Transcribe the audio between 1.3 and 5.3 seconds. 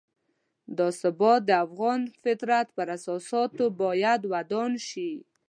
د افغان فطرت پر اساساتو باید ودان شي.